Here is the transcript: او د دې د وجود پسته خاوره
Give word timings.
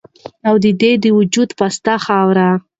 او 0.47 0.55
د 0.63 0.65
دې 0.81 0.91
د 1.03 1.05
وجود 1.17 1.49
پسته 1.57 1.93
خاوره 2.05 2.49